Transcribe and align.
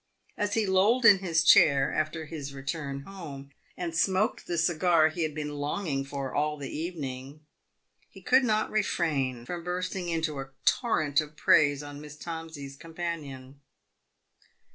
As 0.35 0.55
he 0.55 0.65
lolled 0.65 1.05
in 1.05 1.19
his 1.19 1.43
chair 1.43 1.93
after 1.93 2.25
his 2.25 2.55
return 2.55 3.01
home, 3.01 3.51
and 3.77 3.95
smoked 3.95 4.47
the 4.47 4.57
cigar 4.57 5.09
he 5.09 5.21
had 5.21 5.35
been 5.35 5.53
longing 5.57 6.05
for 6.05 6.33
all 6.33 6.57
the 6.57 6.75
evening, 6.75 7.45
he 8.09 8.19
could 8.23 8.43
not 8.43 8.71
refrain 8.71 9.45
from 9.45 9.63
bursting 9.63 10.09
into 10.09 10.39
a 10.39 10.49
torrent 10.65 11.21
of 11.21 11.37
praise 11.37 11.83
on 11.83 12.01
Miss 12.01 12.15
Tomsey's 12.17 12.75
companion. 12.77 13.61